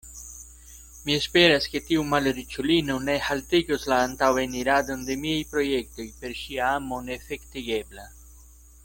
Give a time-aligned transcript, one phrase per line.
[1.07, 7.03] Mi esperas, ke tiu malriĉulino ne haltigos la antaŭeniradon de miaj projektoj per ŝia amo
[7.11, 8.09] neefektivigebla.